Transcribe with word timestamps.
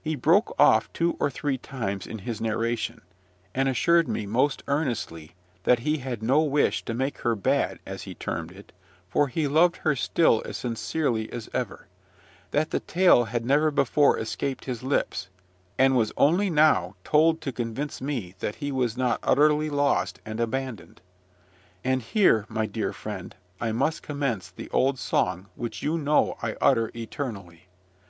He 0.00 0.14
broke 0.14 0.54
off 0.56 0.88
two 0.92 1.16
or 1.18 1.30
three 1.32 1.58
times 1.58 2.06
in 2.06 2.20
his 2.20 2.40
narration, 2.40 3.00
and 3.52 3.68
assured 3.68 4.06
me 4.06 4.24
most 4.24 4.62
earnestly 4.68 5.34
that 5.64 5.80
he 5.80 5.96
had 5.98 6.22
no 6.22 6.42
wish 6.42 6.84
to 6.84 6.94
make 6.94 7.18
her 7.22 7.34
bad, 7.34 7.80
as 7.84 8.04
he 8.04 8.14
termed 8.14 8.52
it, 8.52 8.70
for 9.08 9.26
he 9.26 9.48
loved 9.48 9.78
her 9.78 9.96
still 9.96 10.42
as 10.44 10.56
sincerely 10.56 11.28
as 11.32 11.50
ever; 11.52 11.88
that 12.52 12.70
the 12.70 12.78
tale 12.78 13.24
had 13.24 13.44
never 13.44 13.72
before 13.72 14.16
escaped 14.16 14.66
his 14.66 14.84
lips, 14.84 15.28
and 15.76 15.96
was 15.96 16.12
only 16.16 16.50
now 16.50 16.94
told 17.02 17.40
to 17.40 17.50
convince 17.50 18.00
me 18.00 18.36
that 18.38 18.54
he 18.62 18.70
was 18.70 18.96
not 18.96 19.18
utterly 19.24 19.68
lost 19.68 20.20
and 20.24 20.38
abandoned. 20.38 21.00
And 21.82 22.02
here, 22.02 22.46
my 22.48 22.66
dear 22.66 22.92
friend, 22.92 23.34
I 23.60 23.72
must 23.72 24.04
commence 24.04 24.52
the 24.52 24.70
old 24.70 25.00
song 25.00 25.48
which 25.56 25.82
you 25.82 25.98
know 25.98 26.36
I 26.40 26.54
utter 26.60 26.92
eternally. 26.94 27.66